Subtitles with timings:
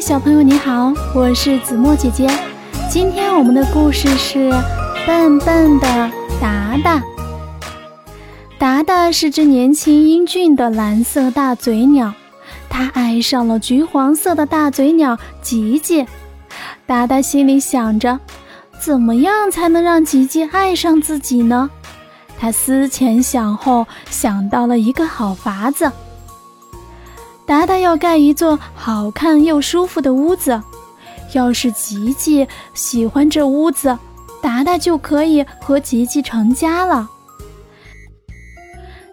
[0.00, 2.26] 小朋友你好，我是子墨姐姐。
[2.90, 4.50] 今天我们的故事是
[5.06, 7.02] 笨笨的达达。
[8.58, 12.14] 达达是只年轻英俊的蓝色大嘴鸟，
[12.70, 16.06] 他爱上了橘黄色的大嘴鸟吉吉。
[16.86, 18.18] 达达心里想着，
[18.80, 21.68] 怎么样才能让吉吉爱上自己呢？
[22.38, 25.92] 他思前想后，想到了一个好法子。
[27.50, 30.62] 达达要盖一座好看又舒服的屋子，
[31.32, 33.98] 要是吉吉喜欢这屋子，
[34.40, 37.10] 达达就可以和吉吉成家了。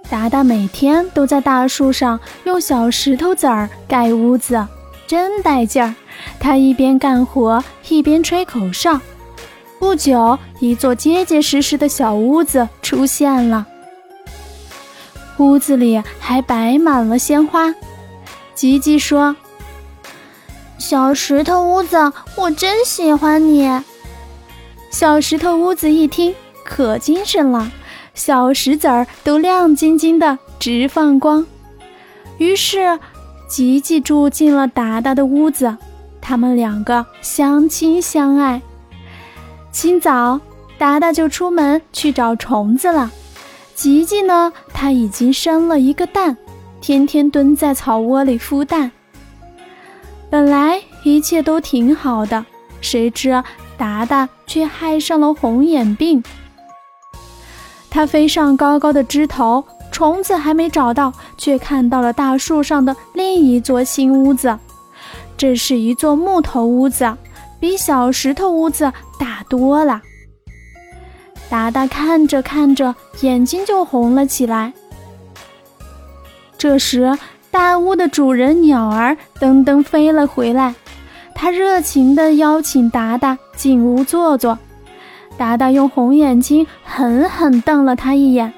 [0.07, 4.67] 达达每天都在大树上用小石头子儿盖屋子，
[5.07, 5.95] 真带劲儿。
[6.39, 9.01] 他一边干活一边吹口哨，
[9.79, 13.65] 不久，一座结结实实的小屋子出现了。
[15.39, 17.73] 屋子里还摆满了鲜花。
[18.57, 19.35] 吉吉说
[20.79, 23.69] ：“小石头屋子，我真喜欢你。”
[24.89, 26.33] 小石头屋子一听，
[26.65, 27.71] 可精神了，
[28.15, 31.45] 小石子儿都亮晶晶的，直放光。
[32.39, 32.97] 于是，
[33.47, 35.77] 吉吉住进了达达的屋子，
[36.19, 38.59] 他们两个相亲相爱。
[39.71, 40.41] 清早，
[40.79, 43.11] 达达就出门去找虫子了。
[43.75, 46.35] 吉吉呢，他已经生了一个蛋。
[46.79, 48.91] 天天蹲在草窝里孵蛋。
[50.29, 52.45] 本来一切都挺好的，
[52.81, 53.43] 谁知
[53.77, 56.23] 达达却害上了红眼病。
[57.89, 64.57] 他飞上高高的枝头，虫子还没找到，却看到了大树上的另一座新屋子。
[65.37, 67.15] 这是一座木头屋子，
[67.59, 70.01] 比小石头屋子大多了。
[71.49, 74.73] 达达看着看着，眼睛就红了起来。
[76.57, 77.17] 这时，
[77.51, 80.73] 大屋的主人鸟儿噔噔飞了回来，
[81.35, 84.57] 他热情地邀请达达进屋坐坐。
[85.37, 88.51] 达达用红眼睛狠狠瞪了他一眼，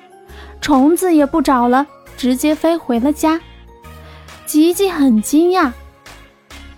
[0.62, 1.86] 虫子也不找了，
[2.16, 3.42] 直接飞回了家。
[4.46, 5.72] 吉吉很惊讶：“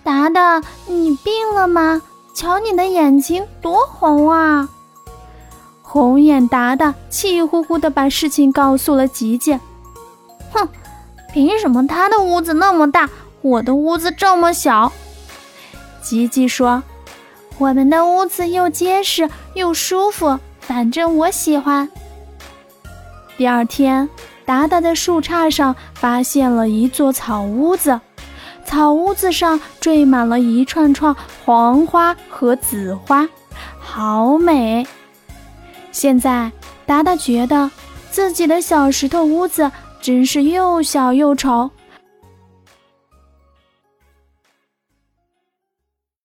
[0.02, 2.02] 达达，你病了吗？
[2.34, 4.68] 瞧你的眼睛多红啊！”
[5.82, 9.56] 红眼达达气呼呼地把事情告诉了吉吉：“！”
[11.32, 13.08] 凭什么他的屋子那么大，
[13.40, 14.92] 我的屋子这么小？
[16.02, 16.82] 吉吉说
[17.58, 21.88] ：“我们的屋子又结实又舒服，反正我喜欢。”
[23.38, 24.08] 第二天，
[24.44, 27.98] 达达在树杈上发现了一座草屋子，
[28.66, 33.26] 草屋子上缀满了一串串黄花和紫花，
[33.80, 34.86] 好美。
[35.92, 36.52] 现在，
[36.84, 37.70] 达达觉得
[38.10, 39.70] 自己的小石头屋子。
[40.02, 41.70] 真是又小又丑。